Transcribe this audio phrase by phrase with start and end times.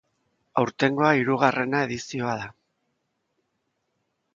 [0.61, 2.51] Aurtengoa, hirugarrena edizioa da.